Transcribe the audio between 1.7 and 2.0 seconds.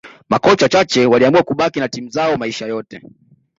na